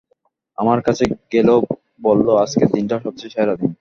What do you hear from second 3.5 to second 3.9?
দিন।